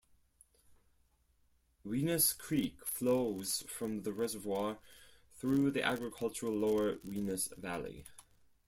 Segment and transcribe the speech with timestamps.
[1.85, 4.79] Wenas Creek flows from the reservoir
[5.35, 8.05] through the agricultural lower Wenas Valley.